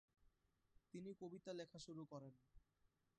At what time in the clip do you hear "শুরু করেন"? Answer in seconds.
1.79-2.33